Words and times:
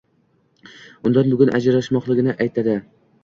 Undan 1.09 1.29
bugun 1.35 1.53
ajrashmoqligini 1.59 2.35
aytadi. 2.47 2.79